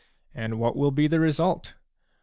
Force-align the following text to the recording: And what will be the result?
And 0.33 0.57
what 0.59 0.75
will 0.75 0.89
be 0.89 1.05
the 1.05 1.19
result? 1.19 1.75